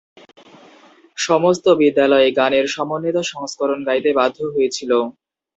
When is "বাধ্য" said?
4.19-4.37